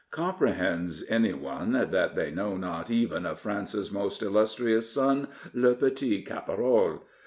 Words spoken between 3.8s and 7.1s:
most illustrious son, le petit caporal?"